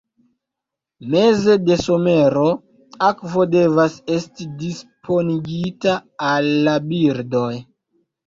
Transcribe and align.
Meze 1.15 1.57
de 1.65 1.75
somero, 1.81 2.45
akvo 3.09 3.45
devas 3.57 3.99
esti 4.15 4.47
disponigita 4.63 5.93
al 6.31 6.51
la 6.69 6.75
birdoj. 6.89 7.55